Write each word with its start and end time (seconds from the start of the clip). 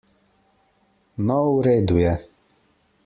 No, 1.27 1.37
v 1.57 1.61
redu 1.69 1.97
je. 2.01 2.15